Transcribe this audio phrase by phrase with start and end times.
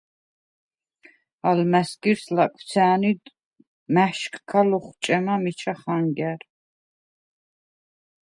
[1.49, 3.23] ალმა̈სგირს ლაკვცა̈ნიდ
[3.93, 6.41] მა̈შკქა ლოხჭემა მიჩა ხანგა̈რ.